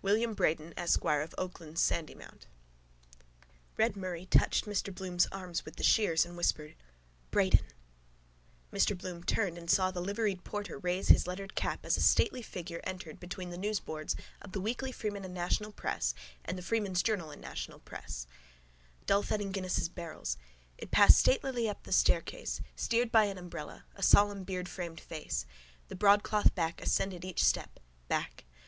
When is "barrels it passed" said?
19.88-21.18